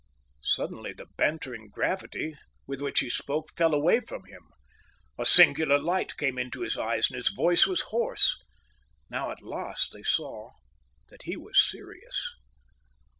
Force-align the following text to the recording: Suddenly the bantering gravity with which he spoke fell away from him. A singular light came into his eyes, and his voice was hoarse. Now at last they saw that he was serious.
Suddenly 0.41 0.93
the 0.93 1.05
bantering 1.15 1.69
gravity 1.69 2.35
with 2.65 2.81
which 2.81 3.01
he 3.01 3.09
spoke 3.11 3.55
fell 3.55 3.71
away 3.71 3.99
from 3.99 4.23
him. 4.23 4.41
A 5.19 5.27
singular 5.27 5.77
light 5.77 6.17
came 6.17 6.39
into 6.39 6.61
his 6.61 6.75
eyes, 6.75 7.11
and 7.11 7.17
his 7.17 7.27
voice 7.29 7.67
was 7.67 7.81
hoarse. 7.81 8.35
Now 9.11 9.29
at 9.29 9.43
last 9.43 9.91
they 9.93 10.01
saw 10.01 10.53
that 11.11 11.25
he 11.25 11.37
was 11.37 11.61
serious. 11.69 12.33